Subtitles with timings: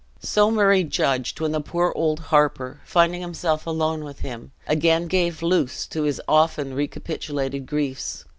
[0.23, 5.43] So Murray judged when the poor old harper, finding himself alone with him, again gave
[5.43, 8.25] loose to his often recapitulated griefs.